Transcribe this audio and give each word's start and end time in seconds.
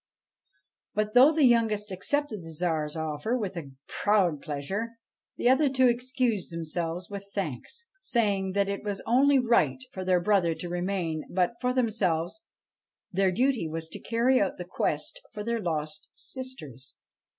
But, 0.95 1.13
though 1.13 1.31
the 1.31 1.45
youngest 1.45 1.91
accepted 1.91 2.41
the 2.41 2.51
Tsar's 2.51 2.95
offer 2.95 3.37
with 3.37 3.55
a 3.55 3.69
proud 4.01 4.41
pleasure, 4.41 4.93
the 5.37 5.47
other 5.47 5.69
two 5.69 5.87
excused 5.87 6.51
themselves 6.51 7.11
with 7.11 7.27
thanks, 7.35 7.85
saying 8.01 8.53
that 8.53 8.67
N 8.67 8.79
105 8.81 8.83
BASHTCHELIK 8.83 8.85
it 8.85 8.89
was 8.89 9.21
only 9.21 9.37
right 9.37 9.79
for 9.91 10.03
their 10.03 10.19
brother 10.19 10.55
to 10.55 10.69
remain, 10.69 11.25
but, 11.29 11.53
for 11.61 11.71
themselves, 11.71 12.41
their 13.11 13.31
duty 13.31 13.67
was 13.67 13.87
to 13.89 13.99
carry 13.99 14.41
out 14.41 14.57
the 14.57 14.65
quest 14.65 15.21
for 15.31 15.43
their 15.43 15.61
lost 15.61 16.09
sisters. 16.13 16.95